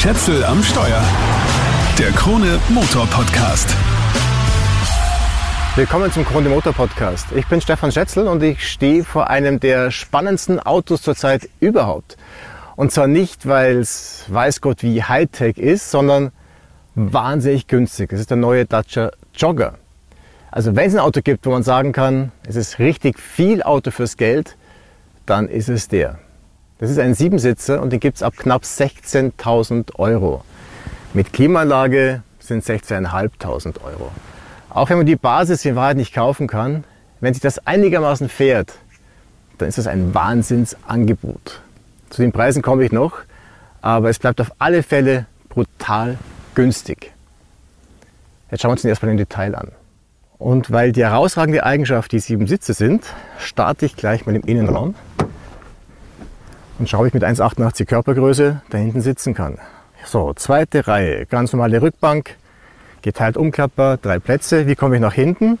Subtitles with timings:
[0.00, 1.04] Schätzel am Steuer.
[1.98, 3.68] Der Krone Motor Podcast.
[5.76, 7.26] Willkommen zum Krone Motor Podcast.
[7.36, 12.16] Ich bin Stefan Schätzel und ich stehe vor einem der spannendsten Autos zurzeit überhaupt.
[12.76, 16.32] Und zwar nicht, weil es weiß Gott wie Hightech ist, sondern
[16.94, 18.10] wahnsinnig günstig.
[18.10, 19.74] Es ist der neue Dacia Jogger.
[20.50, 23.90] Also wenn es ein Auto gibt, wo man sagen kann, es ist richtig viel Auto
[23.90, 24.56] fürs Geld,
[25.26, 26.18] dann ist es der.
[26.80, 30.42] Das ist ein Siebensitzer und den gibt es ab knapp 16.000 Euro.
[31.12, 34.10] Mit Klimaanlage sind 16.500 Euro.
[34.70, 36.84] Auch wenn man die Basis in Wahrheit nicht kaufen kann,
[37.20, 38.72] wenn sich das einigermaßen fährt,
[39.58, 41.60] dann ist das ein Wahnsinnsangebot.
[42.08, 43.18] Zu den Preisen komme ich noch,
[43.82, 46.16] aber es bleibt auf alle Fälle brutal
[46.54, 47.12] günstig.
[48.50, 49.68] Jetzt schauen wir uns den erstmal im Detail an.
[50.38, 53.04] Und weil die herausragende Eigenschaft die sieben Sitze sind,
[53.38, 54.94] starte ich gleich mal im Innenraum
[56.80, 59.58] und schaue ich mit 1,88 Körpergröße da hinten sitzen kann.
[60.06, 62.36] So, zweite Reihe, ganz normale Rückbank,
[63.02, 64.66] geteilt umklappbar, drei Plätze.
[64.66, 65.58] Wie komme ich nach hinten?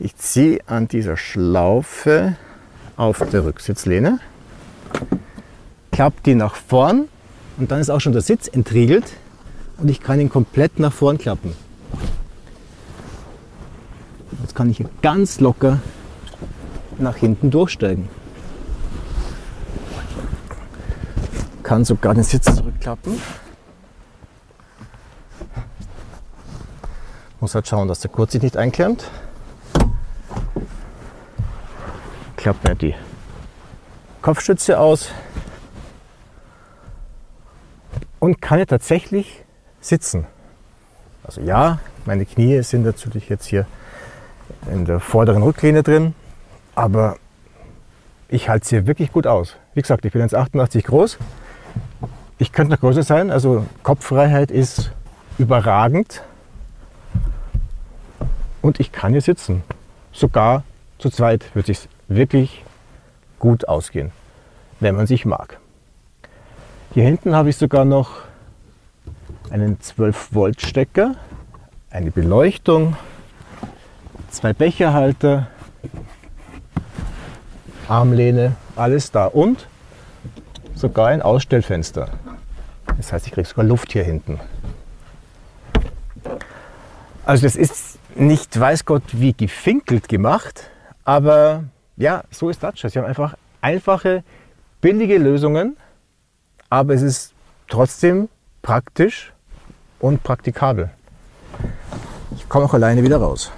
[0.00, 2.34] Ich ziehe an dieser Schlaufe
[2.96, 4.18] auf der Rücksitzlehne,
[5.92, 7.06] klappe die nach vorn
[7.58, 9.12] und dann ist auch schon der Sitz entriegelt
[9.76, 11.52] und ich kann ihn komplett nach vorn klappen.
[14.42, 15.78] Jetzt kann ich hier ganz locker
[16.98, 18.17] nach hinten durchsteigen.
[21.68, 23.20] Kann sogar den Sitz zurückklappen.
[27.40, 29.10] Muss halt schauen, dass der Gurt sich nicht einklemmt.
[32.38, 32.94] Klappt mir die
[34.22, 35.10] Kopfstütze aus
[38.18, 39.44] und kann ja tatsächlich
[39.82, 40.26] sitzen.
[41.22, 43.66] Also ja, meine Knie sind natürlich jetzt hier
[44.72, 46.14] in der vorderen Rücklehne drin,
[46.74, 47.16] aber
[48.30, 49.56] ich halte es hier wirklich gut aus.
[49.74, 51.18] Wie gesagt, ich bin 1,88 groß,
[52.38, 54.92] ich könnte noch größer sein, also Kopffreiheit ist
[55.38, 56.22] überragend.
[58.62, 59.62] Und ich kann hier sitzen.
[60.12, 60.62] Sogar
[60.98, 62.64] zu zweit wird es wirklich
[63.38, 64.12] gut ausgehen,
[64.80, 65.58] wenn man sich mag.
[66.92, 68.22] Hier hinten habe ich sogar noch
[69.50, 71.14] einen 12 Volt Stecker,
[71.90, 72.96] eine Beleuchtung,
[74.30, 75.48] zwei Becherhalter,
[77.88, 79.68] Armlehne, alles da und
[80.78, 82.08] sogar ein Ausstellfenster.
[82.96, 84.40] Das heißt, ich kriege sogar Luft hier hinten.
[87.24, 90.70] Also das ist nicht weiß Gott wie gefinkelt gemacht,
[91.04, 91.64] aber
[91.96, 92.88] ja, so ist Dacia.
[92.88, 94.24] Sie haben einfach einfache,
[94.80, 95.76] billige Lösungen,
[96.70, 97.32] aber es ist
[97.68, 98.28] trotzdem
[98.62, 99.32] praktisch
[100.00, 100.90] und praktikabel.
[102.36, 103.50] Ich komme auch alleine wieder raus.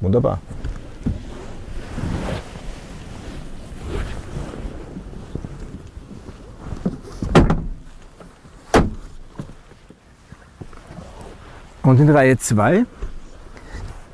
[0.00, 0.40] Wunderbar.
[11.82, 12.84] Und in Reihe 2,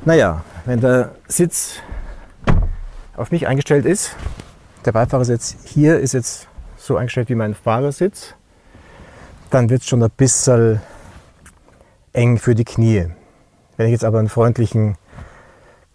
[0.04, 1.80] naja, wenn der Sitz
[3.16, 4.14] auf mich eingestellt ist,
[4.84, 8.34] der Beifahrersitz hier ist jetzt so eingestellt wie mein Fahrersitz,
[9.50, 10.80] dann wird es schon ein bisschen
[12.12, 13.08] eng für die Knie.
[13.76, 14.96] Wenn ich jetzt aber einen freundlichen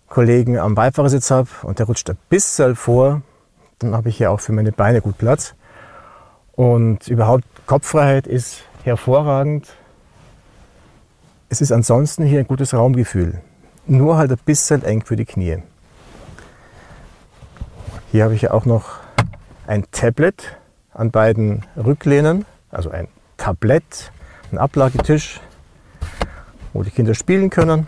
[0.08, 3.22] Kollegen am Beifahrersitz habe und der rutscht ein bisschen vor,
[3.80, 5.56] dann habe ich hier auch für meine Beine gut Platz.
[6.52, 9.74] Und überhaupt Kopffreiheit ist hervorragend.
[11.52, 13.42] Es ist ansonsten hier ein gutes Raumgefühl.
[13.86, 15.58] Nur halt ein bisschen eng für die Knie.
[18.10, 19.00] Hier habe ich ja auch noch
[19.68, 20.58] ein Tablet
[20.94, 24.14] an beiden Rücklehnen, also ein Tablett,
[24.54, 25.42] ein Ablagetisch,
[26.72, 27.86] wo die Kinder spielen können.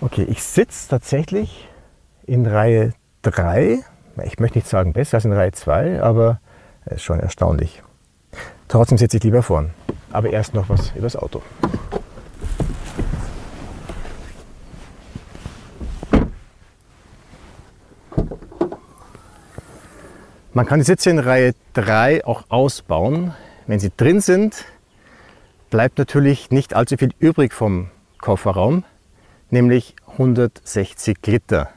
[0.00, 1.68] Okay, ich sitze tatsächlich
[2.26, 3.78] in Reihe 3.
[4.24, 6.40] Ich möchte nicht sagen besser als in Reihe 2, aber
[6.84, 7.80] es ist schon erstaunlich.
[8.66, 9.70] Trotzdem sitze ich lieber vorn.
[10.12, 11.42] Aber erst noch was über das Auto.
[20.52, 23.34] Man kann die Sitze in Reihe 3 auch ausbauen.
[23.68, 24.64] Wenn sie drin sind,
[25.70, 27.88] bleibt natürlich nicht allzu viel übrig vom
[28.18, 28.84] Kofferraum,
[29.50, 31.70] nämlich 160 Liter.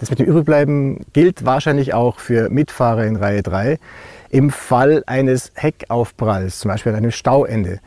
[0.00, 3.78] Das mit dem Übrigbleiben gilt wahrscheinlich auch für Mitfahrer in Reihe 3
[4.30, 7.80] im Fall eines Heckaufpralls, zum Beispiel an einem Stauende.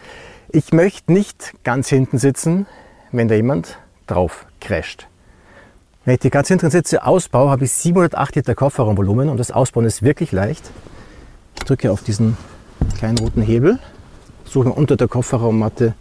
[0.51, 2.67] Ich möchte nicht ganz hinten sitzen,
[3.11, 5.07] wenn da jemand drauf crasht.
[6.05, 9.85] Wenn ich die ganz hinteren Sitze ausbaue, habe ich 708 Liter Kofferraumvolumen und das Ausbauen
[9.85, 10.69] ist wirklich leicht.
[11.55, 12.37] Ich drücke auf diesen
[12.99, 13.79] kleinen roten Hebel,
[14.45, 15.95] suche unter der Kofferraummatte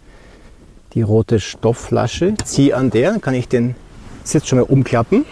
[0.93, 3.75] die rote Stoffflasche, ziehe an der, dann kann ich den
[4.23, 5.25] Sitz schon mal umklappen.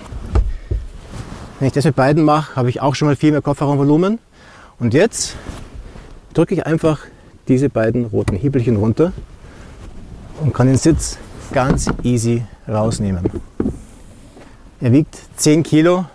[1.62, 4.18] Wenn ich das mit beiden mache, habe ich auch schon mal viel mehr Kofferraumvolumen.
[4.80, 5.36] Und jetzt
[6.34, 7.02] drücke ich einfach
[7.48, 9.14] diese beiden roten Hebelchen runter
[10.40, 11.20] und kann den Sitz
[11.52, 13.30] ganz easy rausnehmen.
[14.80, 16.06] Er wiegt 10 Kilo,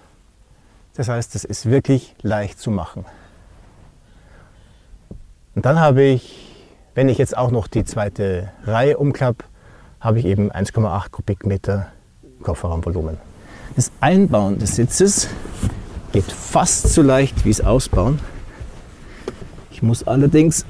[0.96, 3.04] das heißt, das ist wirklich leicht zu machen.
[5.54, 6.56] Und dann habe ich,
[6.96, 9.44] wenn ich jetzt auch noch die zweite Reihe umklappe,
[10.00, 11.86] habe ich eben 1,8 Kubikmeter
[12.42, 13.25] Kofferraumvolumen.
[13.76, 15.28] Das Einbauen des Sitzes
[16.12, 18.18] geht fast so leicht wie es Ausbauen.
[19.70, 20.64] Ich muss allerdings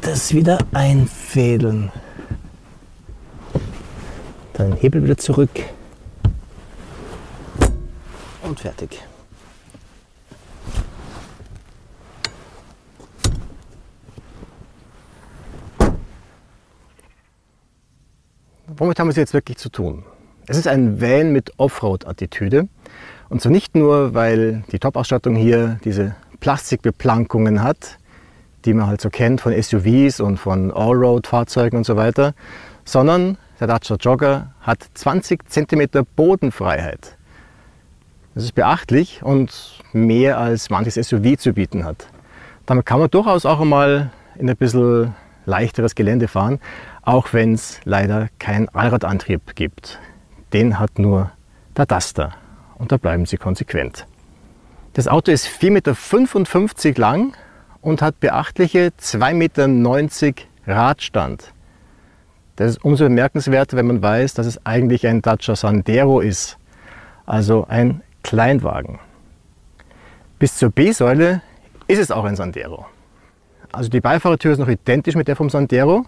[0.00, 1.90] das wieder einfädeln.
[4.52, 5.50] Dann Hebel wieder zurück
[8.42, 9.02] und fertig.
[18.68, 20.04] Womit haben wir es jetzt wirklich zu tun?
[20.50, 22.66] Es ist ein Van mit Offroad-Attitüde.
[23.28, 27.98] Und zwar nicht nur, weil die Top-Ausstattung hier diese Plastikbeplankungen hat,
[28.64, 32.34] die man halt so kennt von SUVs und von Allroad-Fahrzeugen und so weiter,
[32.84, 37.16] sondern der Dacia Jogger hat 20 cm Bodenfreiheit.
[38.34, 42.08] Das ist beachtlich und mehr als manches SUV zu bieten hat.
[42.66, 45.14] Damit kann man durchaus auch einmal in ein bisschen
[45.46, 46.58] leichteres Gelände fahren,
[47.02, 50.00] auch wenn es leider keinen Allradantrieb gibt.
[50.52, 51.30] Den hat nur
[51.76, 52.34] der Duster
[52.76, 54.06] und da bleiben sie konsequent.
[54.94, 57.36] Das Auto ist 4,55 Meter lang
[57.80, 61.52] und hat beachtliche 2,90 Meter Radstand.
[62.56, 66.58] Das ist umso bemerkenswerter, wenn man weiß, dass es eigentlich ein Dacia Sandero ist,
[67.24, 68.98] also ein Kleinwagen.
[70.38, 71.42] Bis zur B-Säule
[71.86, 72.86] ist es auch ein Sandero.
[73.72, 76.06] Also die Beifahrertür ist noch identisch mit der vom Sandero.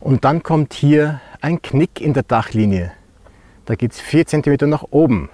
[0.00, 2.92] Und dann kommt hier ein Knick in der Dachlinie.
[3.70, 5.28] Da geht es 4 cm nach oben.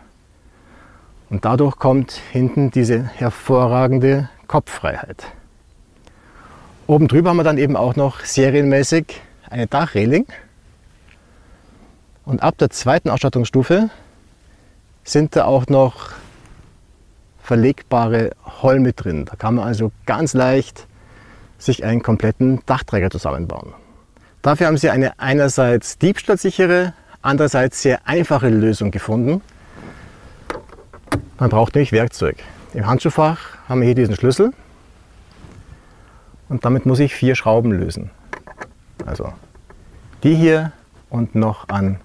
[1.30, 5.24] Und dadurch kommt hinten diese hervorragende Kopffreiheit.
[6.86, 10.26] Oben drüber haben wir dann eben auch noch serienmäßig eine Dachreling.
[12.26, 13.88] Und ab der zweiten Ausstattungsstufe
[15.02, 16.10] sind da auch noch
[17.42, 19.24] verlegbare Holme drin.
[19.24, 20.86] Da kann man also ganz leicht
[21.56, 23.72] sich einen kompletten Dachträger zusammenbauen.
[24.42, 26.92] Dafür haben sie eine einerseits diebstahlsichere,
[27.26, 29.42] andererseits sehr einfache Lösung gefunden.
[31.38, 32.36] Man braucht nämlich Werkzeug.
[32.72, 33.38] Im Handschuhfach
[33.68, 34.52] haben wir hier diesen Schlüssel
[36.48, 38.10] und damit muss ich vier Schrauben lösen.
[39.04, 39.32] Also
[40.22, 40.72] die hier
[41.10, 41.98] und noch an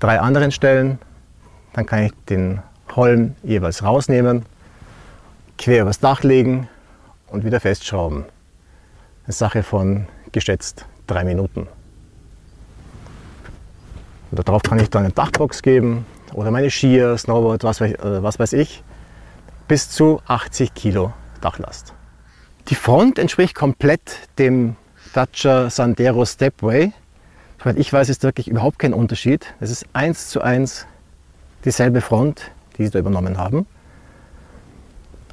[0.00, 0.98] drei anderen Stellen.
[1.72, 2.62] Dann kann ich den
[2.96, 4.44] Holm jeweils rausnehmen,
[5.58, 6.68] quer übers Dach legen
[7.28, 8.24] und wieder festschrauben.
[9.24, 11.68] Eine Sache von geschätzt drei Minuten.
[14.30, 18.22] Und darauf kann ich dann eine Dachbox geben oder meine Skier, Snowboard, was, weiß, äh,
[18.22, 18.82] was weiß ich,
[19.66, 21.94] bis zu 80 Kilo Dachlast.
[22.68, 24.76] Die Front entspricht komplett dem
[25.14, 26.92] Dacia Sandero Stepway.
[27.58, 29.54] Soweit ich weiß, ist wirklich überhaupt kein Unterschied.
[29.60, 30.86] Es ist eins zu eins
[31.64, 33.66] dieselbe Front, die sie da übernommen haben.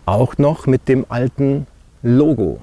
[0.06, 1.68] Auch noch mit dem alten
[2.01, 2.62] Logo.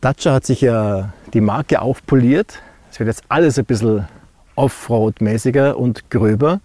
[0.00, 2.60] Dacia hat sich ja die Marke aufpoliert.
[2.90, 4.06] Es wird jetzt alles ein bisschen
[4.56, 6.60] Offroad-mäßiger und gröber.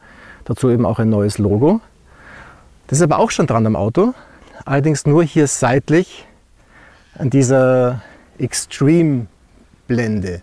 [0.46, 1.82] Dazu eben auch ein neues Logo.
[2.88, 4.14] Das ist aber auch schon dran am Auto
[4.66, 6.26] allerdings nur hier seitlich
[7.16, 8.02] an dieser
[8.38, 10.42] Extreme-Blende.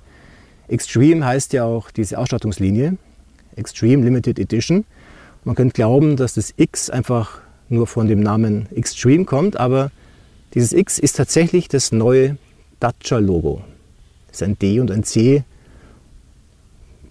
[0.69, 2.97] Extreme heißt ja auch diese Ausstattungslinie,
[3.57, 4.85] Extreme Limited Edition.
[5.45, 9.90] Man könnte glauben, dass das X einfach nur von dem Namen Extreme kommt, aber
[10.55, 12.37] dieses X ist tatsächlich das neue
[12.78, 13.62] Dacia-Logo.
[14.28, 15.45] Das ist ein D und ein C,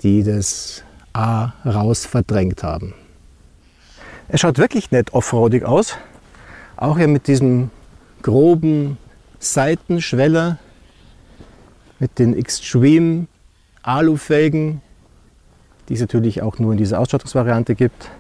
[0.01, 2.93] die das A raus verdrängt haben.
[4.27, 5.97] Es schaut wirklich nett offroadig aus.
[6.77, 7.71] Auch hier mit diesem
[8.21, 8.97] groben
[9.39, 10.59] Seitenschweller,
[11.99, 13.27] mit den Extreme
[13.81, 14.81] Alufelgen,
[15.87, 18.11] die es natürlich auch nur in dieser Ausstattungsvariante gibt.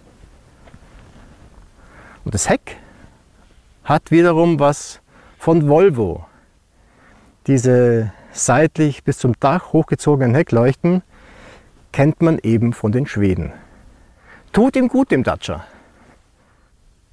[2.25, 2.77] Und das Heck
[3.83, 4.99] hat wiederum was
[5.37, 6.25] von Volvo.
[7.47, 11.03] Diese seitlich bis zum Dach hochgezogenen Heckleuchten
[11.91, 13.51] kennt man eben von den Schweden.
[14.51, 15.65] Tut ihm gut, dem Dacia.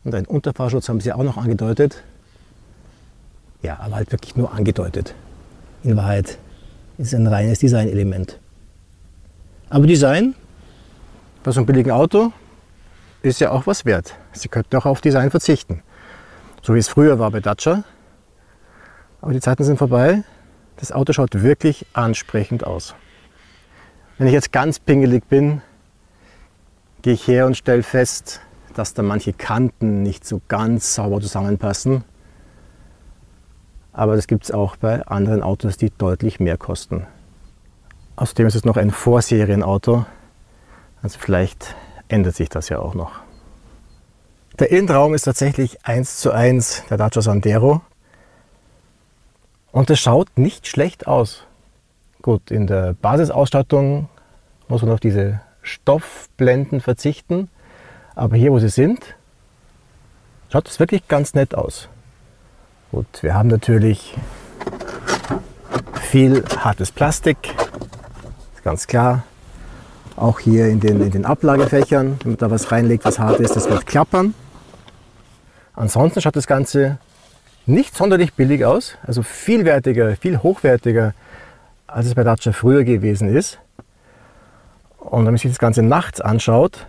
[0.04, 2.02] Und einen Unterfahrschutz haben sie auch noch angedeutet.
[3.62, 5.14] Ja, aber halt wirklich nur angedeutet.
[5.82, 6.38] In Wahrheit
[6.98, 8.38] ist es ein reines Designelement.
[9.68, 10.34] Aber Design
[11.42, 12.32] bei so einem billigen Auto
[13.22, 14.14] ist ja auch was wert.
[14.32, 15.82] Sie könnten auch auf Design verzichten.
[16.62, 17.84] So wie es früher war bei Dacia.
[19.20, 20.22] Aber die Zeiten sind vorbei.
[20.76, 22.94] Das Auto schaut wirklich ansprechend aus.
[24.18, 25.60] Wenn ich jetzt ganz pingelig bin,
[27.02, 28.40] gehe ich her und stelle fest,
[28.74, 32.02] dass da manche Kanten nicht so ganz sauber zusammenpassen.
[33.92, 37.06] Aber das gibt es auch bei anderen Autos, die deutlich mehr kosten.
[38.16, 40.06] Außerdem ist es noch ein Vorserienauto.
[41.02, 41.74] Also vielleicht
[42.08, 43.12] ändert sich das ja auch noch.
[44.58, 47.82] Der Innenraum ist tatsächlich eins zu eins der Dacia Sandero.
[49.72, 51.46] Und es schaut nicht schlecht aus.
[52.26, 54.08] Gut, in der Basisausstattung
[54.66, 57.48] muss man auf diese Stoffblenden verzichten.
[58.16, 59.14] Aber hier, wo sie sind,
[60.50, 61.88] schaut es wirklich ganz nett aus.
[62.90, 64.16] Gut, wir haben natürlich
[66.00, 67.54] viel hartes Plastik,
[68.64, 69.22] ganz klar.
[70.16, 73.54] Auch hier in den, in den Ablagefächern, wenn man da was reinlegt, was hart ist,
[73.54, 74.34] das wird klappern.
[75.76, 76.98] Ansonsten schaut das Ganze
[77.66, 81.14] nicht sonderlich billig aus, also vielwertiger, viel hochwertiger,
[81.86, 83.58] als es bei Dacia früher gewesen ist.
[84.98, 86.86] Und wenn man sich das Ganze nachts anschaut,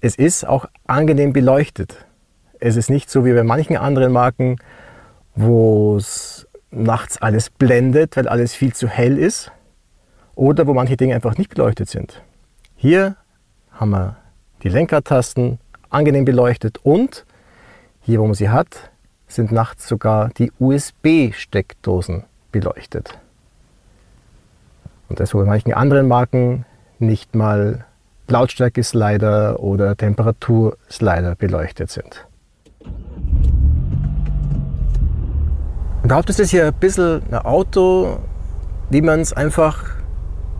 [0.00, 2.04] es ist auch angenehm beleuchtet.
[2.60, 4.56] Es ist nicht so wie bei manchen anderen Marken,
[5.34, 9.52] wo es nachts alles blendet, weil alles viel zu hell ist.
[10.34, 12.22] Oder wo manche Dinge einfach nicht beleuchtet sind.
[12.74, 13.16] Hier
[13.70, 14.16] haben wir
[14.62, 15.58] die Lenkradtasten
[15.90, 17.24] angenehm beleuchtet und
[18.00, 18.90] hier, wo man sie hat,
[19.28, 23.18] sind nachts sogar die USB-Steckdosen beleuchtet.
[25.08, 26.64] Und das, wo bei manchen anderen Marken
[26.98, 27.84] nicht mal
[28.28, 32.26] Lautstärke-Slider oder Temperatur-Slider beleuchtet sind.
[36.02, 38.18] Überhaupt ist es hier ein bisschen ein Auto,
[38.90, 39.84] wie man es einfach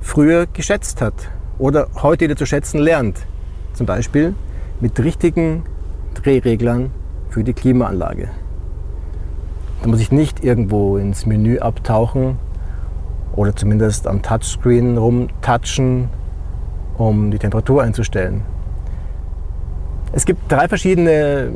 [0.01, 1.15] früher geschätzt hat
[1.59, 3.27] oder heute wieder zu schätzen lernt.
[3.75, 4.35] Zum Beispiel
[4.81, 5.65] mit richtigen
[6.15, 6.91] Drehreglern
[7.31, 8.29] für die Klimaanlage.
[9.83, 12.39] Da muss ich nicht irgendwo ins Menü abtauchen
[13.37, 16.09] oder zumindest am Touchscreen rumtatschen,
[16.97, 18.41] um die Temperatur einzustellen.
[20.13, 21.51] Es gibt drei verschiedene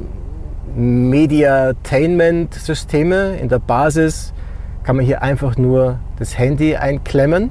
[0.74, 3.36] Mediatainment-Systeme.
[3.36, 4.34] In der Basis
[4.82, 7.50] kann man hier einfach nur das Handy einklemmen.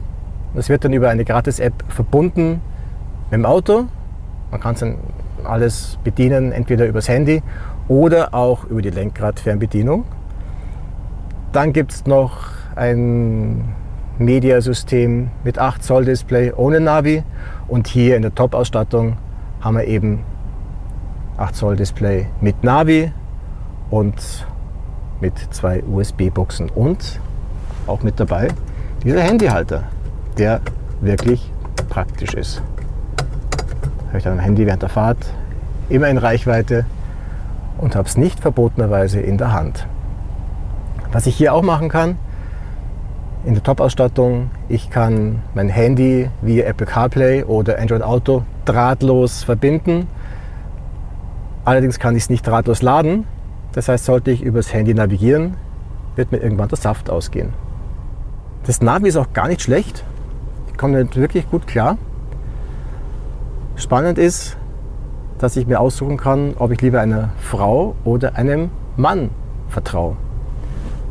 [0.54, 2.62] Das wird dann über eine Gratis-App verbunden
[3.32, 3.86] mit dem Auto.
[4.52, 4.98] Man kann es dann
[5.44, 7.44] alles bedienen, entweder übers Handy
[7.88, 10.04] oder auch über die Lenkradfernbedienung.
[11.54, 13.76] Dann gibt es noch ein
[14.20, 17.24] Mediasystem mit 8 Zoll Display ohne Navi
[17.68, 19.18] und hier in der Top-Ausstattung
[19.62, 20.24] haben wir eben
[21.38, 23.12] 8 Zoll Display mit Navi
[23.90, 24.48] und
[25.20, 27.20] mit zwei USB-Buchsen und
[27.86, 28.50] auch mit dabei
[29.04, 29.84] dieser Handyhalter,
[30.38, 30.62] der
[31.02, 31.52] wirklich
[31.90, 32.62] praktisch ist.
[34.08, 35.34] Habe ich dann ein Handy während der Fahrt
[35.90, 36.86] immer in Reichweite
[37.78, 39.88] und habe es nicht verbotenerweise in der Hand.
[41.12, 42.18] Was ich hier auch machen kann,
[43.48, 50.08] in der Top-Ausstattung, ich kann mein Handy via Apple CarPlay oder Android Auto drahtlos verbinden
[51.68, 53.26] Allerdings kann ich es nicht drahtlos laden.
[53.74, 55.58] Das heißt, sollte ich übers Handy navigieren,
[56.16, 57.50] wird mir irgendwann der Saft ausgehen.
[58.66, 60.06] Das Navi ist auch gar nicht schlecht.
[60.72, 61.98] Ich komme damit wirklich gut klar.
[63.76, 64.56] Spannend ist,
[65.40, 69.30] dass ich mir aussuchen kann, ob ich lieber einer Frau oder einem Mann
[69.68, 70.16] vertraue.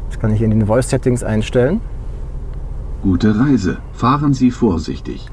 [0.09, 1.83] Das kann ich in den Voice Settings einstellen.
[3.07, 3.77] Gute Reise.
[3.93, 5.29] Fahren Sie vorsichtig.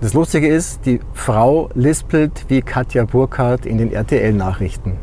[0.00, 4.96] Das Lustige ist, die Frau lispelt wie Katja Burkhardt in den RTL-Nachrichten.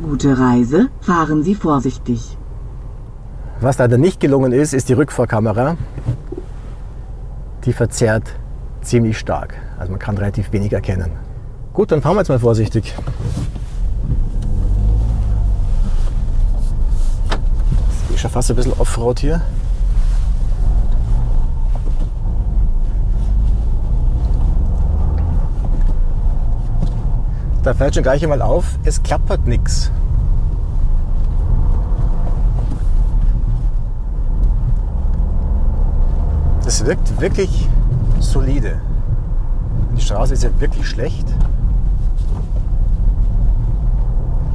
[0.00, 2.38] Gute Reise, fahren Sie vorsichtig.
[3.60, 5.76] Was leider nicht gelungen ist, ist die Rückfahrkamera.
[7.64, 8.36] Die verzerrt
[8.82, 9.56] ziemlich stark.
[9.76, 11.10] Also man kann relativ wenig erkennen.
[11.72, 12.94] Gut, dann fahren wir jetzt mal vorsichtig.
[18.14, 19.40] Ich schon fast ein bisschen Offroad hier.
[27.64, 29.90] Da fällt schon gleich einmal auf, es klappert nichts.
[36.62, 37.66] Das wirkt wirklich
[38.20, 38.76] solide.
[39.96, 41.26] Die Straße ist ja wirklich schlecht.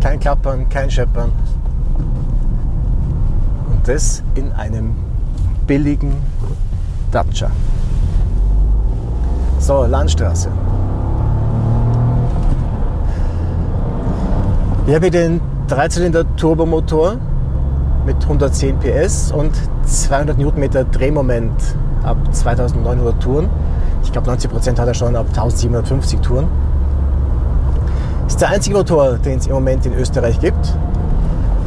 [0.02, 1.32] Kein Klappern, kein Scheppern.
[3.72, 4.96] Und das in einem
[5.66, 6.14] billigen
[7.12, 7.50] Dacia.
[9.60, 10.50] So, Landstraße.
[14.90, 17.18] Hier habe ich den Dreizylinder Turbomotor
[18.08, 19.52] mit 110 PS und
[19.86, 21.54] 200 Newtonmeter Drehmoment
[22.02, 23.50] ab 2900 Touren.
[24.02, 26.48] Ich glaube 90% hat er schon ab 1750 Touren.
[28.26, 30.76] Ist der einzige Motor, den es im Moment in Österreich gibt,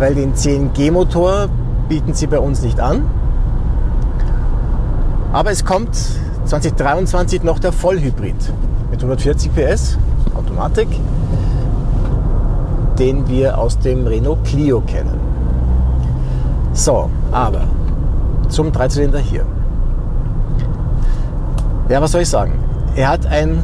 [0.01, 1.47] weil den 10G-Motor
[1.89, 3.09] bieten sie bei uns nicht an.
[5.33, 5.97] Aber es kommt
[6.47, 8.53] 2023 noch der Vollhybrid
[8.91, 9.97] mit 140 PS
[10.35, 10.89] Automatik,
[12.99, 15.19] den wir aus dem Renault Clio kennen.
[16.73, 17.63] So, aber
[18.49, 19.45] zum Dreizylinder hier.
[21.89, 22.55] Ja, was soll ich sagen?
[22.95, 23.63] Er hat ein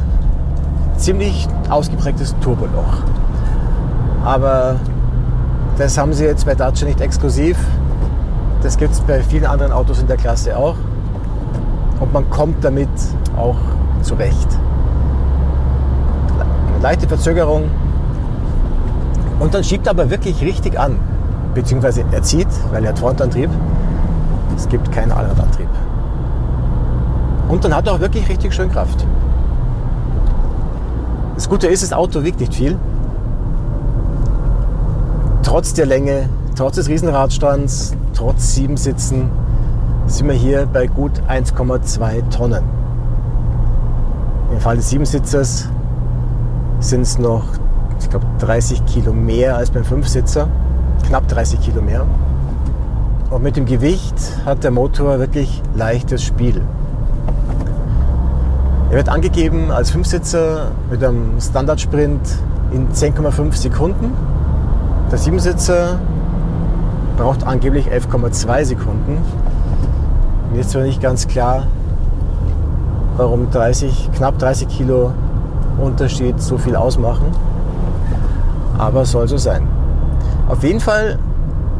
[0.97, 3.03] ziemlich ausgeprägtes Turboloch.
[4.23, 4.75] Aber
[5.77, 7.57] das haben sie jetzt bei Dacia nicht exklusiv.
[8.61, 10.75] Das gibt es bei vielen anderen Autos in der Klasse auch.
[11.99, 12.89] Und man kommt damit
[13.37, 13.55] auch
[14.01, 14.47] zurecht.
[16.73, 17.69] Eine leichte Verzögerung.
[19.39, 20.99] Und dann schiebt er aber wirklich richtig an.
[21.53, 23.49] Beziehungsweise er zieht, weil er hat Frontantrieb.
[24.55, 25.69] Es gibt keinen Allradantrieb.
[27.47, 29.05] Und dann hat er auch wirklich richtig schön Kraft.
[31.35, 32.77] Das Gute ist, das Auto wiegt nicht viel.
[35.41, 39.31] Trotz der Länge, trotz des Riesenradstands, trotz sieben Sitzen,
[40.05, 42.63] sind wir hier bei gut 1,2 Tonnen.
[44.51, 45.69] Im Fall des Siebensitzers
[46.79, 47.43] sind es noch,
[48.03, 50.47] ich glaube, 30 Kilo mehr als beim Fünfsitzer.
[51.07, 52.05] Knapp 30 Kilo mehr.
[53.29, 54.15] Und mit dem Gewicht
[54.45, 56.61] hat der Motor wirklich leichtes Spiel.
[58.89, 62.21] Er wird angegeben als Fünfsitzer mit einem Standardsprint
[62.71, 64.13] in 10,5 Sekunden.
[65.11, 65.99] Der Siebensitzer
[67.17, 69.19] braucht angeblich 11,2 Sekunden.
[70.51, 71.67] Mir ist zwar nicht ganz klar,
[73.17, 75.11] warum 30, knapp 30 Kilo
[75.79, 77.27] Unterschied so viel ausmachen,
[78.79, 79.67] aber soll so sein.
[80.47, 81.19] Auf jeden Fall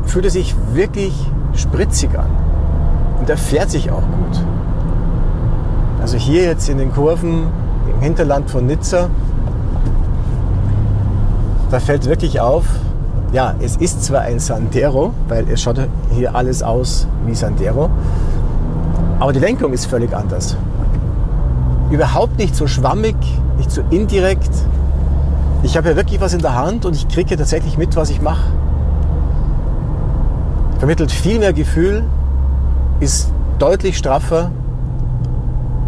[0.05, 1.13] fühlt er sich wirklich
[1.55, 2.29] spritzig an
[3.19, 4.43] und er fährt sich auch gut.
[6.01, 7.47] Also hier jetzt in den Kurven
[7.91, 9.09] im Hinterland von Nizza,
[11.71, 12.65] da fällt wirklich auf,
[13.31, 15.79] ja, es ist zwar ein Sandero, weil es schaut
[16.11, 17.89] hier alles aus wie Sandero,
[19.19, 20.57] aber die Lenkung ist völlig anders.
[21.91, 23.15] Überhaupt nicht so schwammig,
[23.57, 24.51] nicht so indirekt.
[25.69, 28.23] Ich habe ja wirklich was in der Hand und ich kriege tatsächlich mit, was ich
[28.23, 28.43] mache.
[30.79, 32.05] Vermittelt viel mehr Gefühl,
[32.99, 34.49] ist deutlich straffer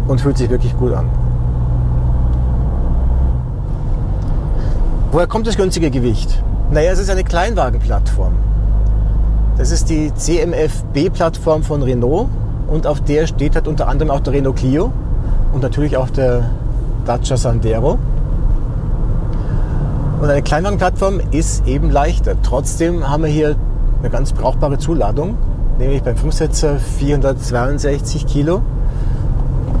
[0.06, 1.06] und fühlt sich wirklich gut an.
[5.10, 6.40] Woher kommt das günstige Gewicht?
[6.70, 8.34] Naja, es ist eine Kleinwagenplattform.
[9.58, 12.28] Das ist die CMF-B-Plattform von Renault
[12.68, 14.92] und auf der steht halt unter anderem auch der Renault Clio
[15.52, 16.50] und natürlich auch der
[17.04, 17.98] Dacia Sandero.
[20.22, 22.36] Und eine Kleinwagenplattform ist eben leichter.
[22.44, 23.56] Trotzdem haben wir hier
[23.98, 25.36] eine ganz brauchbare Zuladung,
[25.80, 28.62] nämlich beim Fünfsitzer 462 Kilo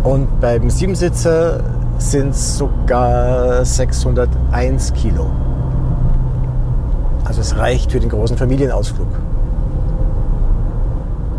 [0.02, 1.60] und beim Siebensitzer
[1.98, 5.30] sind es sogar 601 Kilo.
[7.24, 9.06] Also es reicht für den großen Familienausflug.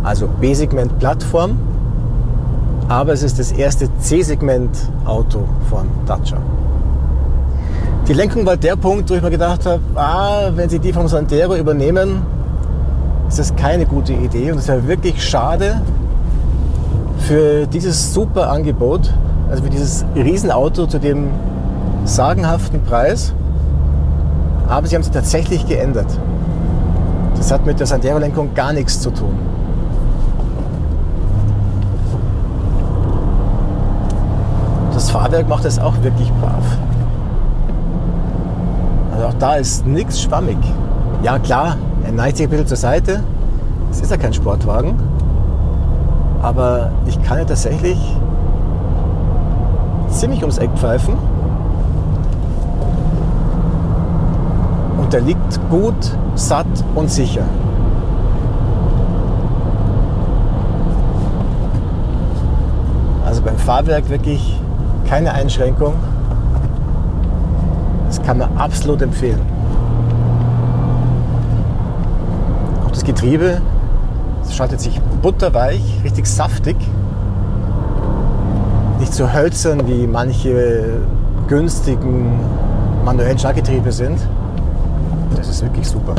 [0.02, 1.60] Also B-Segment Plattform,
[2.88, 6.38] aber es ist das erste C-Segment Auto von Dacia.
[8.06, 11.08] Die Lenkung war der Punkt, wo ich mir gedacht habe, ah, wenn sie die vom
[11.08, 12.22] Sandero übernehmen,
[13.30, 15.82] ist das keine gute Idee und es wäre wirklich schade,
[17.20, 19.10] für dieses super Angebot,
[19.50, 21.30] also für dieses Riesenauto zu dem
[22.04, 23.34] sagenhaften Preis.
[24.68, 26.08] Aber sie haben sie tatsächlich geändert.
[27.38, 29.34] Das hat mit der Sandero-Lenkung gar nichts zu tun.
[34.94, 36.66] Das Fahrwerk macht es auch wirklich brav.
[39.24, 40.58] Also auch da ist nichts schwammig.
[41.24, 43.24] Ja klar, er neigt sich ein bisschen zur Seite.
[43.90, 45.00] Es ist ja kein Sportwagen.
[46.42, 47.98] Aber ich kann ja tatsächlich
[50.10, 51.14] ziemlich ums Eck pfeifen.
[54.98, 55.96] Und der liegt gut,
[56.36, 57.44] satt und sicher.
[63.26, 64.60] Also beim Fahrwerk wirklich
[65.08, 65.94] keine Einschränkung.
[68.16, 69.42] Das kann man absolut empfehlen.
[72.86, 73.60] Auch das Getriebe
[74.52, 76.76] schaltet sich butterweich, richtig saftig.
[79.00, 81.00] Nicht so hölzern wie manche
[81.48, 82.40] günstigen
[83.04, 84.20] manuellen Schaltgetriebe sind.
[85.36, 86.14] Das ist wirklich super.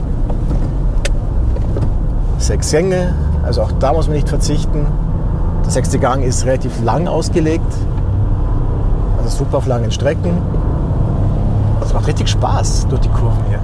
[2.39, 4.85] Sechs Gänge, also auch da muss man nicht verzichten.
[5.65, 7.73] Der sechste Gang ist relativ lang ausgelegt,
[9.17, 10.43] also super auf langen Strecken.
[11.83, 13.61] Es macht richtig Spaß durch die Kurven hier.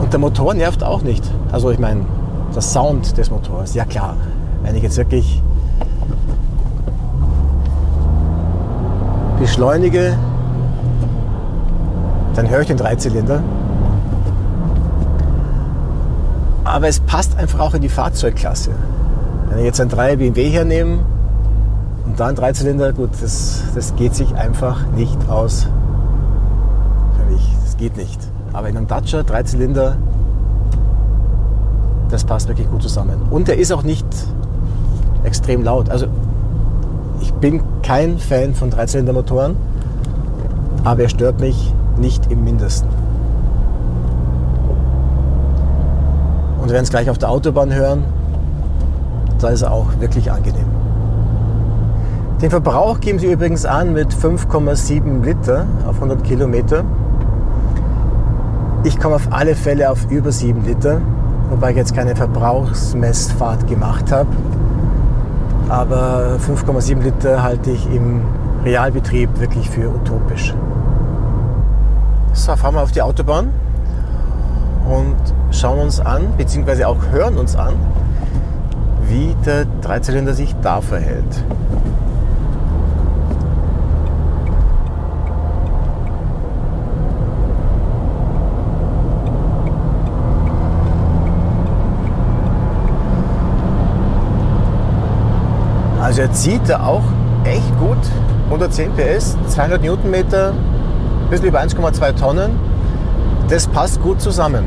[0.00, 1.24] Und der Motor nervt auch nicht.
[1.52, 2.00] Also ich meine,
[2.54, 4.14] der Sound des Motors, ja klar.
[4.62, 5.42] Wenn ich jetzt wirklich
[9.38, 10.18] beschleunige,
[12.34, 13.42] dann höre ich den Dreizylinder.
[16.64, 18.70] Aber es passt einfach auch in die Fahrzeugklasse.
[19.48, 20.98] Wenn ich jetzt ein 3 BMW hernehme
[22.10, 25.68] Und da ein Dreizylinder, gut, das, das geht sich einfach nicht aus.
[27.16, 28.20] Für mich, das geht nicht.
[28.52, 29.96] Aber in einem Dacia Dreizylinder,
[32.10, 33.22] das passt wirklich gut zusammen.
[33.30, 34.04] Und der ist auch nicht
[35.22, 35.88] extrem laut.
[35.88, 36.06] Also
[37.20, 39.54] ich bin kein Fan von Dreizylindermotoren,
[40.82, 42.88] aber er stört mich nicht im Mindesten.
[46.60, 48.02] Und wir werden es gleich auf der Autobahn hören,
[49.38, 50.69] da ist er auch wirklich angenehm.
[52.42, 56.84] Den Verbrauch geben Sie übrigens an mit 5,7 Liter auf 100 Kilometer.
[58.82, 61.02] Ich komme auf alle Fälle auf über 7 Liter,
[61.50, 64.30] wobei ich jetzt keine Verbrauchsmessfahrt gemacht habe.
[65.68, 68.22] Aber 5,7 Liter halte ich im
[68.64, 70.54] Realbetrieb wirklich für utopisch.
[72.32, 73.50] So, fahren wir auf die Autobahn
[74.88, 75.16] und
[75.50, 77.74] schauen uns an, beziehungsweise auch hören uns an,
[79.06, 81.44] wie der Dreizylinder sich da verhält.
[96.10, 97.04] Also er zieht da auch
[97.44, 97.96] echt gut,
[98.46, 102.50] 110 PS, 200 Newtonmeter, ein bisschen über 1,2 Tonnen.
[103.48, 104.64] Das passt gut zusammen.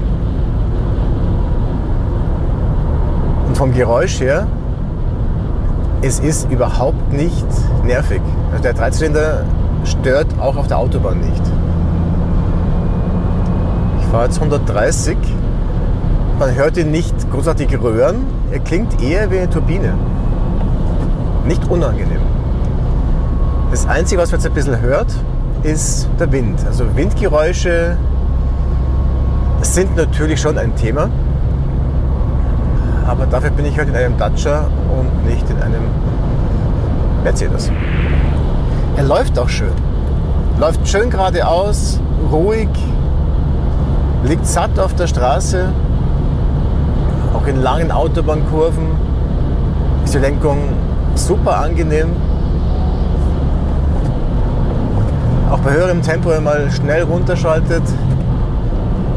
[3.45, 4.47] Und vom Geräusch her,
[6.01, 7.45] es ist überhaupt nicht
[7.83, 8.21] nervig.
[8.51, 9.43] Also der Dreizylinder
[9.83, 11.43] stört auch auf der Autobahn nicht.
[13.99, 15.17] Ich fahre jetzt 130.
[16.39, 18.27] Man hört ihn nicht großartig röhren.
[18.49, 19.93] Er klingt eher wie eine Turbine
[21.45, 22.21] nicht unangenehm.
[23.71, 25.13] Das Einzige, was man jetzt ein bisschen hört,
[25.63, 26.59] ist der Wind.
[26.65, 27.97] Also Windgeräusche
[29.61, 31.09] sind natürlich schon ein Thema.
[33.07, 35.83] Aber dafür bin ich heute in einem Dacia und nicht in einem
[37.23, 37.71] Mercedes.
[38.95, 39.73] Er läuft auch schön.
[40.59, 41.99] Läuft schön geradeaus,
[42.31, 42.69] ruhig,
[44.23, 45.69] liegt satt auf der Straße,
[47.33, 48.87] auch in langen Autobahnkurven
[50.03, 50.59] ist die Lenkung
[51.15, 52.09] super angenehm.
[55.49, 57.83] Auch bei höherem Tempo, wenn man mal schnell runterschaltet,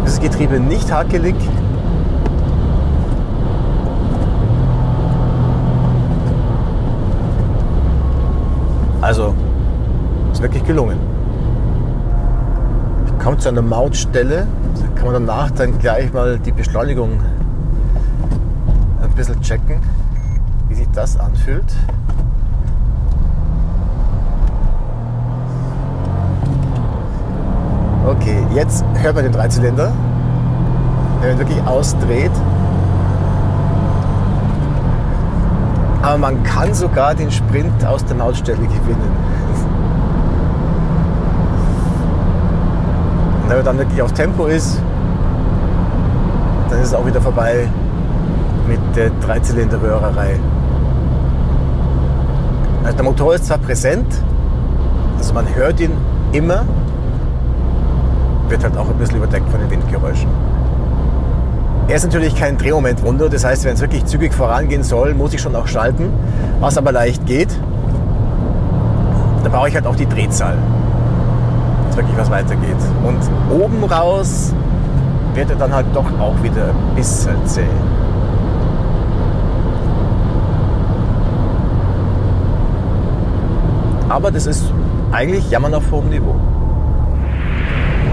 [0.04, 1.34] das Getriebe nicht hakelig.
[9.00, 9.34] Also,
[10.32, 10.98] ist wirklich gelungen.
[13.06, 14.46] Ich komme zu einer Mautstelle,
[14.80, 17.12] da kann man danach dann gleich mal die Beschleunigung
[19.02, 19.80] ein bisschen checken
[20.96, 21.64] das anfühlt.
[28.06, 29.92] Okay, jetzt hört man den Dreizylinder,
[31.20, 32.30] wenn man wirklich ausdreht.
[36.02, 39.10] Aber man kann sogar den Sprint aus der Mautstelle gewinnen.
[43.42, 44.80] Und wenn man dann wirklich auf Tempo ist,
[46.70, 47.68] dann ist es auch wieder vorbei
[48.68, 50.38] mit der Dreizylinderröhrerei.
[52.86, 54.06] Also der Motor ist zwar präsent,
[55.18, 55.90] also man hört ihn
[56.30, 56.64] immer,
[58.48, 60.28] wird halt auch ein bisschen überdeckt von den Windgeräuschen.
[61.88, 65.40] Er ist natürlich kein Drehmomentwunder, das heißt, wenn es wirklich zügig vorangehen soll, muss ich
[65.40, 66.12] schon auch schalten,
[66.60, 67.48] was aber leicht geht.
[69.42, 70.56] Da brauche ich halt auch die Drehzahl,
[71.88, 72.76] dass wirklich was weitergeht.
[73.02, 73.18] Und
[73.50, 74.54] oben raus
[75.34, 77.64] wird er dann halt doch auch wieder ein bisschen zäh.
[84.08, 84.64] Aber das ist
[85.10, 86.36] eigentlich Jammern auf hohem Niveau.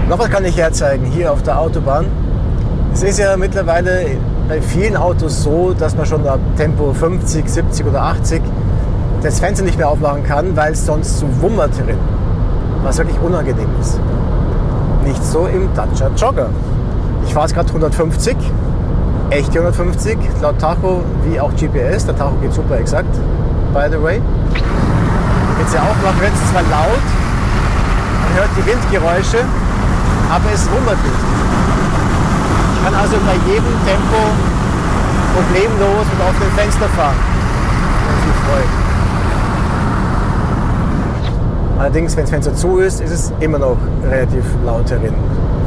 [0.08, 2.06] Noch was kann ich herzeigen hier auf der Autobahn.
[2.92, 4.06] Es ist ja mittlerweile
[4.48, 8.42] bei vielen Autos so, dass man schon ab Tempo 50, 70 oder 80
[9.22, 11.96] das Fenster nicht mehr aufmachen kann, weil es sonst zu wummert drin.
[12.82, 13.98] Was wirklich unangenehm ist.
[15.04, 16.50] Nicht so im Dacia Jogger.
[17.24, 18.36] Ich fahre jetzt gerade 150,
[19.30, 22.04] echte 150, laut Tacho wie auch GPS.
[22.04, 23.14] Der Tacho geht super exakt,
[23.72, 24.20] by the way
[25.64, 27.06] jetzt ja auch noch, wenn es zwar laut,
[28.22, 29.38] man hört die Windgeräusche,
[30.30, 31.24] aber es wummert nicht.
[32.74, 34.20] Ich kann also bei jedem Tempo
[35.34, 37.16] problemlos mit offenem Fenster fahren.
[38.06, 38.72] Wenn mich freut.
[41.80, 45.14] Allerdings, wenn das Fenster zu ist, ist es immer noch relativ laut darin,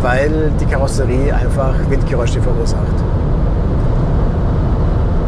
[0.03, 2.97] weil die Karosserie einfach Windgeräusche verursacht.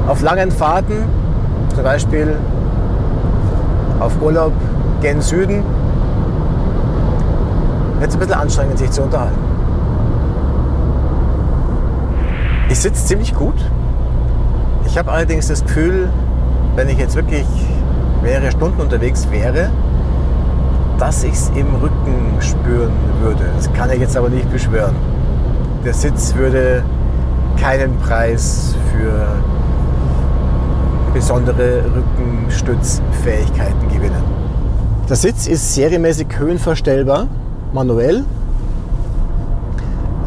[0.07, 1.05] Auf langen Fahrten,
[1.73, 2.37] zum Beispiel
[3.99, 4.53] auf Urlaub
[5.01, 5.63] gen Süden,
[8.01, 9.37] es ein bisschen anstrengend, sich zu unterhalten.
[12.69, 13.55] Ich sitze ziemlich gut.
[14.85, 16.09] Ich habe allerdings das Gefühl,
[16.75, 17.45] wenn ich jetzt wirklich
[18.23, 19.69] mehrere Stunden unterwegs wäre,
[20.97, 23.45] dass ich es im Rücken spüren würde.
[23.55, 24.95] Das kann ich jetzt aber nicht beschwören.
[25.85, 26.83] Der Sitz würde
[27.61, 29.27] keinen Preis für
[31.09, 34.23] besondere Rückenstützfähigkeiten gewinnen.
[35.09, 37.27] Der Sitz ist serienmäßig höhenverstellbar,
[37.73, 38.23] manuell.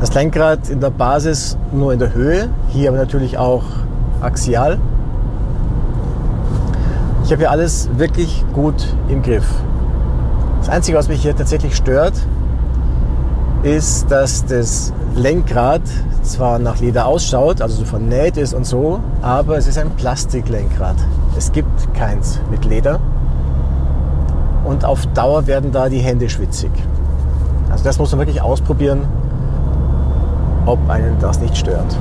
[0.00, 3.62] Das Lenkrad in der Basis nur in der Höhe, hier aber natürlich auch
[4.20, 4.78] axial.
[7.24, 9.46] Ich habe hier alles wirklich gut im Griff.
[10.58, 12.14] Das Einzige, was mich hier tatsächlich stört,
[13.62, 15.82] ist, dass das Lenkrad
[16.22, 20.96] zwar nach Leder ausschaut, also so vernäht ist und so, aber es ist ein Plastiklenkrad.
[21.36, 23.00] Es gibt keins mit Leder.
[24.64, 26.70] Und auf Dauer werden da die Hände schwitzig.
[27.70, 29.06] Also das muss man wirklich ausprobieren,
[30.66, 31.96] ob einen das nicht stört.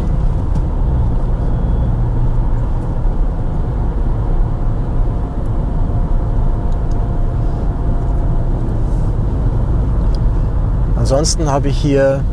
[11.01, 12.23] Ansonsten habe ich hier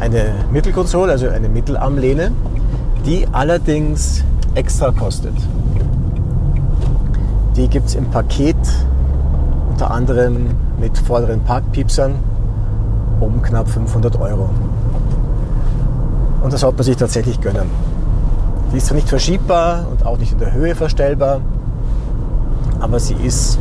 [0.00, 2.32] eine Mittelkonsole, also eine Mittelarmlehne,
[3.04, 5.34] die allerdings extra kostet.
[7.56, 8.56] Die gibt es im Paket
[9.68, 10.46] unter anderem
[10.80, 12.14] mit vorderen Parkpiepsern
[13.20, 14.48] um knapp 500 Euro.
[16.42, 17.70] Und das sollte man sich tatsächlich gönnen.
[18.72, 21.42] Die ist zwar nicht verschiebbar und auch nicht in der Höhe verstellbar,
[22.80, 23.58] aber sie ist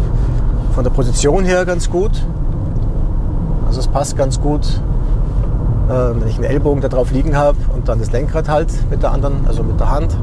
[0.74, 2.26] von der Position her ganz gut
[3.76, 4.66] also es passt ganz gut,
[5.90, 9.04] äh, wenn ich einen Ellbogen da drauf liegen habe und dann das Lenkrad halt mit
[9.04, 10.16] der anderen, also mit der Hand.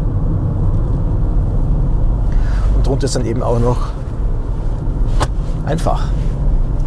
[2.75, 3.89] Und drunter ist dann eben auch noch
[5.67, 6.05] einfach.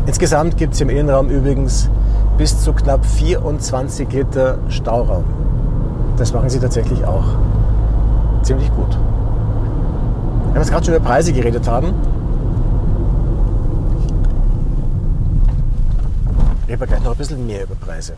[0.08, 1.88] Insgesamt gibt es im Innenraum übrigens
[2.40, 5.24] bis zu knapp 24 Liter Stauraum.
[6.18, 7.26] Das machen sie tatsächlich auch
[8.42, 8.98] ziemlich gut.
[10.46, 11.94] Wenn wir jetzt gerade schon über Preise geredet haben,
[16.68, 18.14] reden wir gleich noch ein bisschen mehr über Preise.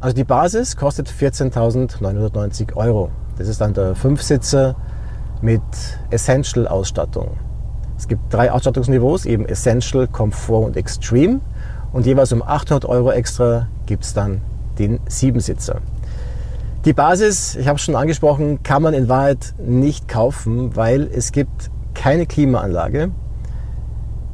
[0.00, 3.10] Also die Basis kostet 14.990 Euro.
[3.38, 4.76] Das ist dann der Fünfsitzer
[5.40, 5.62] mit
[6.10, 7.38] Essential-Ausstattung.
[7.96, 11.40] Es gibt drei Ausstattungsniveaus, eben Essential, Komfort und Extreme.
[11.92, 14.40] Und jeweils um 800 Euro extra gibt es dann
[14.78, 15.80] den Siebensitzer.
[16.84, 21.32] Die Basis, ich habe es schon angesprochen, kann man in Wahrheit nicht kaufen, weil es
[21.32, 23.10] gibt keine Klimaanlage.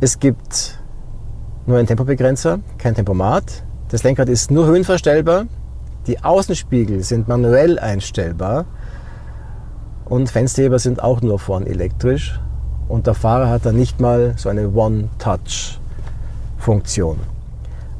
[0.02, 0.78] Es gibt
[1.66, 3.64] nur einen Tempobegrenzer, kein Tempomat.
[3.90, 5.44] Das Lenkrad ist nur höhenverstellbar.
[6.06, 8.64] Die Außenspiegel sind manuell einstellbar.
[10.06, 12.40] Und Fensterheber sind auch nur vorn elektrisch.
[12.88, 17.18] Und der Fahrer hat dann nicht mal so eine One-Touch-Funktion.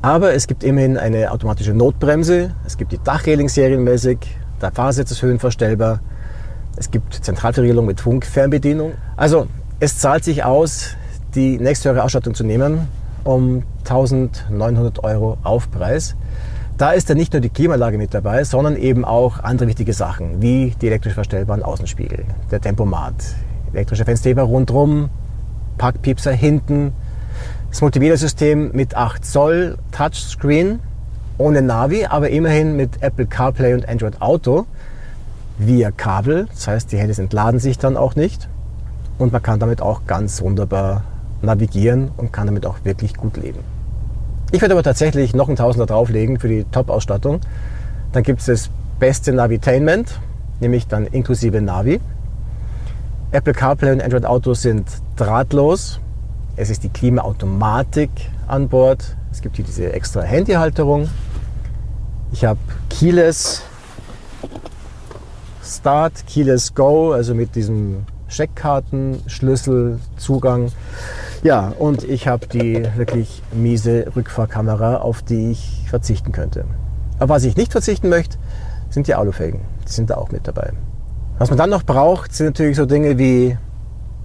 [0.01, 2.55] Aber es gibt immerhin eine automatische Notbremse.
[2.65, 4.21] Es gibt die Dachreling serienmäßig.
[4.63, 6.01] Der Fahrersitz ist höhenverstellbar.
[6.77, 8.95] Es gibt Zentralverriegelung mit Funkfernbedienung.
[9.19, 9.49] Also
[9.81, 10.97] es zahlt sich aus,
[11.35, 12.89] die nächsthöhere Ausstattung zu nehmen
[13.25, 16.17] um 1900 Euro Aufpreis.
[16.79, 20.41] Da ist dann nicht nur die Klimaanlage mit dabei, sondern eben auch andere wichtige Sachen,
[20.41, 23.15] wie die elektrisch verstellbaren Außenspiegel, der Tempomat,
[23.73, 25.11] elektrische Fensterheber rundherum,
[25.77, 26.93] Parkpiepser hinten,
[27.69, 30.81] das Multimedia-System mit 8 Zoll Touchscreen,
[31.37, 34.67] ohne Navi, aber immerhin mit Apple CarPlay und Android Auto
[35.59, 36.47] via Kabel.
[36.47, 38.49] Das heißt, die Handys entladen sich dann auch nicht.
[39.19, 41.05] Und man kann damit auch ganz wunderbar
[41.43, 43.61] navigieren und kann damit auch wirklich gut leben.
[44.53, 47.41] Ich werde aber tatsächlich noch einen Tausender drauflegen für die Top-Ausstattung.
[48.13, 50.21] Dann gibt es das beste Navitainment,
[50.59, 52.01] nämlich dann inklusive Navi.
[53.31, 56.01] Apple CarPlay und Android Auto sind drahtlos.
[56.57, 58.11] Es ist die Klimaautomatik
[58.49, 59.17] an Bord.
[59.31, 61.09] Es gibt hier diese extra Handyhalterung.
[62.33, 63.63] Ich habe Keyless
[65.63, 70.73] Start, Keyless Go, also mit diesem Scheckkarten, Schlüssel, Zugang.
[71.43, 76.65] Ja, und ich habe die wirklich miese Rückfahrkamera, auf die ich verzichten könnte.
[77.19, 78.39] Aber was ich nicht verzichten möchte,
[78.89, 79.61] sind die Alufelgen.
[79.87, 80.73] Die sind da auch mit dabei.
[81.39, 83.57] Was man dann noch braucht, sind natürlich so Dinge wie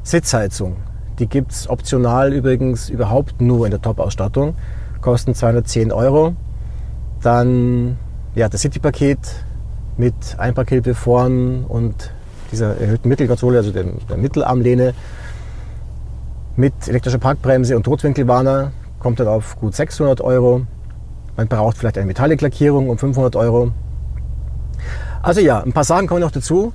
[0.04, 0.78] Sitzheizung.
[1.20, 4.56] Die gibt es optional übrigens überhaupt nur in der Top-Ausstattung.
[5.02, 6.36] Kosten 210 Euro.
[7.22, 7.98] Dann
[8.36, 9.18] ja, das City-Paket
[9.98, 12.12] mit Einparkhilfe vorn und
[12.52, 14.94] dieser erhöhten Mittelkonsole, also der, der Mittelarmlehne
[16.56, 20.66] mit elektrischer Parkbremse und Totwinkelwarner kommt dann auf gut 600 Euro.
[21.38, 23.72] Man braucht vielleicht eine Metalliklackierung um 500 Euro.
[25.22, 26.72] Also ja, ein paar Sachen kommen noch dazu.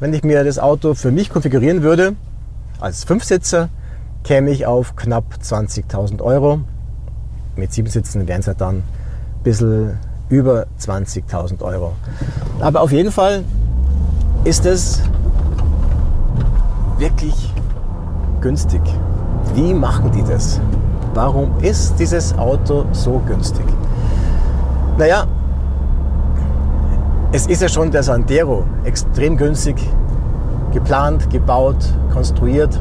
[0.00, 2.14] Wenn ich mir das Auto für mich konfigurieren würde,
[2.80, 3.70] als Fünfsitzer,
[4.24, 6.60] käme ich auf knapp 20.000 Euro.
[7.56, 8.82] Mit sieben Sitzen wären es halt dann ein
[9.42, 9.98] bisschen
[10.28, 11.92] über 20.000 Euro.
[12.60, 13.44] Aber auf jeden Fall
[14.44, 15.02] ist es
[16.98, 17.52] wirklich
[18.40, 18.82] günstig.
[19.54, 20.60] Wie machen die das?
[21.14, 23.64] Warum ist dieses Auto so günstig?
[24.98, 25.24] Naja,
[27.32, 29.76] es ist ja schon der Sandero extrem günstig
[30.72, 31.76] geplant, gebaut,
[32.12, 32.78] konstruiert.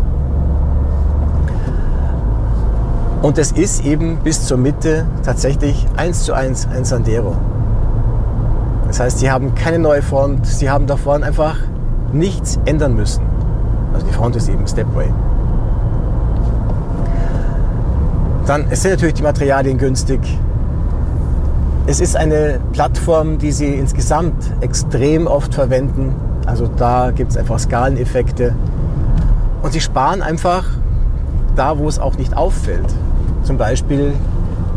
[3.22, 7.38] Und es ist eben bis zur Mitte tatsächlich eins zu eins ein Sandero.
[8.94, 11.56] Das heißt, sie haben keine neue Front, sie haben da vorne einfach
[12.12, 13.24] nichts ändern müssen.
[13.92, 15.08] Also die Front ist eben Stepway.
[18.46, 20.20] Dann es sind natürlich die Materialien günstig.
[21.88, 26.14] Es ist eine Plattform, die Sie insgesamt extrem oft verwenden.
[26.46, 28.54] Also da gibt es einfach Skaleneffekte.
[29.64, 30.66] Und Sie sparen einfach
[31.56, 32.94] da, wo es auch nicht auffällt.
[33.42, 34.14] Zum Beispiel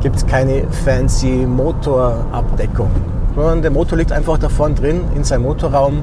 [0.00, 2.88] gibt es keine fancy Motorabdeckung,
[3.36, 6.02] sondern der Motor liegt einfach da vorne drin in seinem Motorraum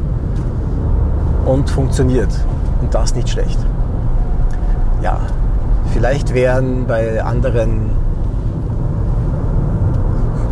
[1.46, 2.30] und funktioniert.
[2.80, 3.58] Und das nicht schlecht.
[5.02, 5.20] Ja,
[5.92, 7.90] vielleicht wären bei anderen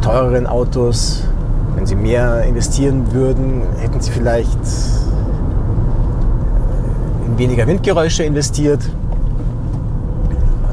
[0.01, 1.23] teureren Autos,
[1.75, 4.59] wenn sie mehr investieren würden, hätten sie vielleicht
[7.27, 8.81] in weniger Windgeräusche investiert.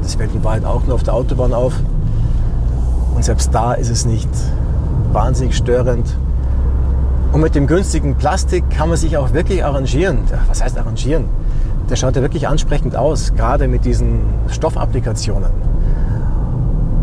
[0.01, 1.73] Das fällt in Wahrheit auch nur auf der Autobahn auf.
[3.15, 4.29] Und selbst da ist es nicht
[5.13, 6.15] wahnsinnig störend.
[7.31, 10.19] Und mit dem günstigen Plastik kann man sich auch wirklich arrangieren.
[10.47, 11.25] Was heißt arrangieren?
[11.89, 15.51] Der schaut ja wirklich ansprechend aus, gerade mit diesen Stoffapplikationen.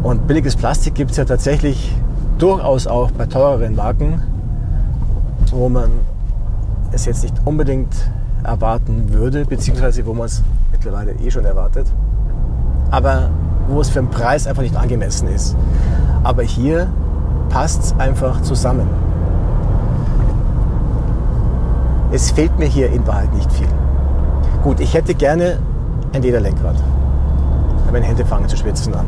[0.03, 1.95] Und billiges Plastik gibt es ja tatsächlich
[2.39, 4.23] durchaus auch bei teureren Marken,
[5.51, 5.91] wo man
[6.93, 7.95] es jetzt nicht unbedingt
[8.45, 11.87] erwarten würde, beziehungsweise wo man es mittlerweile eh schon erwartet,
[12.91, 13.31] aber
[13.69, 15.57] wo es für den Preis einfach nicht angemessen ist.
[16.23, 16.89] Aber hier
[17.49, 18.89] passt es einfach zusammen.
[22.13, 23.69] Es fehlt mir hier in Wahrheit nicht viel.
[24.63, 25.59] Gut, ich hätte gerne
[26.13, 26.77] ein Lederlenkrad.
[27.93, 29.07] Meine Hände fangen zu schwitzen an.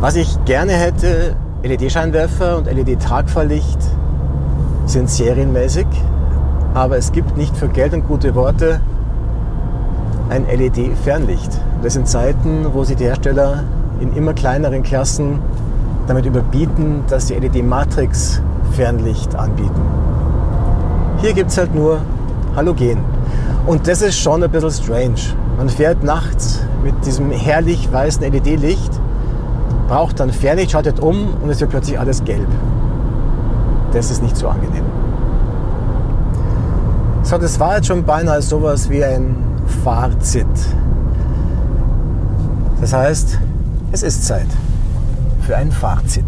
[0.00, 3.78] Was ich gerne hätte, LED-Scheinwerfer und LED-Tragfahrlicht
[4.84, 5.86] sind serienmäßig,
[6.74, 8.80] aber es gibt nicht für Geld und gute Worte
[10.28, 11.60] ein LED-Fernlicht.
[11.82, 13.64] Das sind Zeiten, wo sich die Hersteller
[14.00, 15.38] in immer kleineren Klassen
[16.06, 19.80] damit überbieten, dass sie LED-Matrix-Fernlicht anbieten.
[21.18, 22.00] Hier gibt es halt nur
[22.54, 22.98] Halogen.
[23.66, 25.20] Und das ist schon ein bisschen strange.
[25.56, 28.92] Man fährt nachts mit diesem herrlich weißen LED-Licht
[29.86, 32.48] braucht dann Fernlicht, schaltet um und es wird plötzlich alles gelb.
[33.92, 34.84] Das ist nicht so angenehm.
[37.22, 39.36] So, das war jetzt schon beinahe sowas wie ein
[39.84, 40.46] Fazit.
[42.80, 43.38] Das heißt,
[43.92, 44.46] es ist Zeit
[45.40, 46.24] für ein Fazit.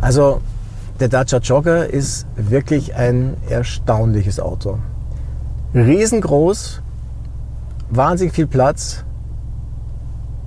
[0.00, 0.40] Also,
[0.98, 4.78] der Dacia Jogger ist wirklich ein erstaunliches Auto.
[5.74, 6.80] Riesengroß,
[7.90, 9.04] wahnsinnig viel Platz,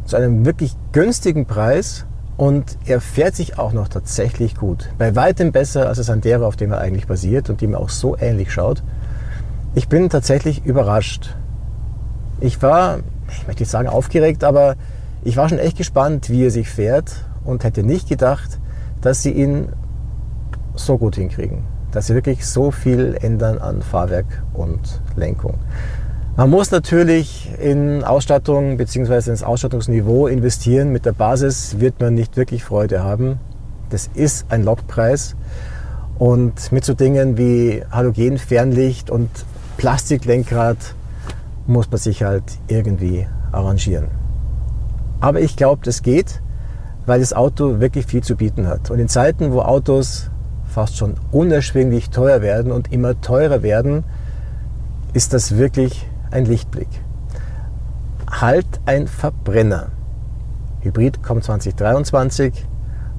[0.05, 4.89] zu einem wirklich günstigen Preis und er fährt sich auch noch tatsächlich gut.
[4.97, 7.89] Bei weitem besser als das Sandero, auf dem er eigentlich basiert und dem er auch
[7.89, 8.83] so ähnlich schaut.
[9.75, 11.35] Ich bin tatsächlich überrascht.
[12.43, 14.75] Ich war, ich möchte nicht sagen aufgeregt, aber
[15.23, 18.59] ich war schon echt gespannt, wie er sich fährt und hätte nicht gedacht,
[18.99, 19.69] dass sie ihn
[20.75, 21.59] so gut hinkriegen.
[21.93, 24.81] Dass sie wirklich so viel ändern an Fahrwerk und
[25.15, 25.53] Lenkung.
[26.35, 29.29] Man muss natürlich in Ausstattung bzw.
[29.29, 30.91] ins Ausstattungsniveau investieren.
[30.91, 33.39] Mit der Basis wird man nicht wirklich Freude haben.
[33.89, 35.37] Das ist ein Lokpreis.
[36.19, 39.29] Und mit so Dingen wie Halogenfernlicht und
[39.77, 40.77] Plastiklenkrad
[41.67, 44.07] muss man sich halt irgendwie arrangieren.
[45.19, 46.41] Aber ich glaube, das geht,
[47.05, 48.91] weil das Auto wirklich viel zu bieten hat.
[48.91, 50.29] Und in Zeiten, wo Autos
[50.65, 54.03] fast schon unerschwinglich teuer werden und immer teurer werden,
[55.13, 56.87] ist das wirklich ein Lichtblick.
[58.29, 59.87] Halt ein Verbrenner.
[60.81, 62.65] Hybrid kommt 2023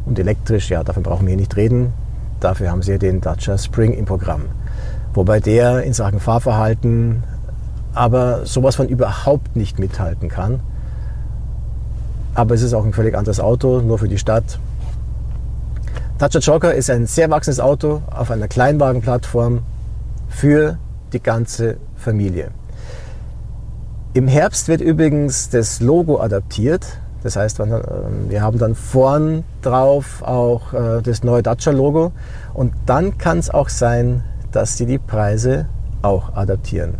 [0.04, 1.92] und elektrisch, ja, davon brauchen wir hier nicht reden.
[2.40, 4.42] Dafür haben sie den Dacia Spring im Programm.
[5.14, 7.22] Wobei der in Sachen Fahrverhalten
[7.94, 10.60] aber sowas von überhaupt nicht mithalten kann.
[12.34, 14.58] Aber es ist auch ein völlig anderes Auto, nur für die Stadt.
[16.18, 19.62] Dacia Jogger ist ein sehr wachsendes Auto auf einer Kleinwagenplattform
[20.28, 20.78] für
[21.12, 22.50] die ganze Familie.
[24.14, 26.86] Im Herbst wird übrigens das Logo adaptiert.
[27.22, 27.80] Das heißt, ähm,
[28.28, 32.12] wir haben dann vorn drauf auch äh, das neue Dacia-Logo.
[32.52, 34.22] Und dann kann es auch sein,
[34.52, 35.66] dass sie die Preise
[36.02, 36.94] auch adaptieren.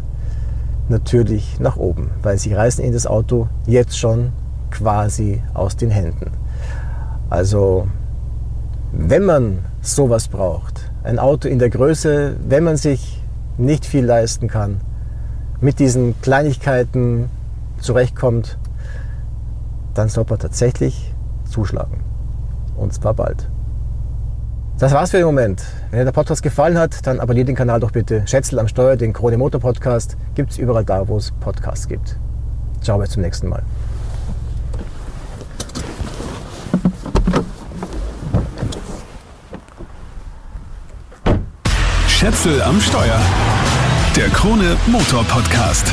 [0.88, 4.32] Natürlich nach oben, weil sie reißen ihnen das Auto jetzt schon
[4.70, 6.32] quasi aus den Händen.
[7.30, 7.88] Also
[8.92, 13.22] wenn man sowas braucht, ein Auto in der Größe, wenn man sich
[13.56, 14.80] nicht viel leisten kann,
[15.60, 17.30] mit diesen Kleinigkeiten
[17.80, 18.58] zurechtkommt,
[19.94, 21.14] dann sollte man tatsächlich
[21.48, 22.00] zuschlagen.
[22.76, 23.48] Und zwar bald.
[24.78, 25.62] Das war's für den Moment.
[25.90, 28.26] Wenn dir der Podcast gefallen hat, dann abonniert den Kanal doch bitte.
[28.26, 30.16] Schätzel am Steuer, den Krone Motor Podcast.
[30.34, 32.18] Gibt's überall da, wo es Podcasts gibt.
[32.80, 33.62] Ciao, bis zum nächsten Mal.
[42.08, 43.20] Schätzel am Steuer.
[44.16, 45.92] Der Krone Motor Podcast.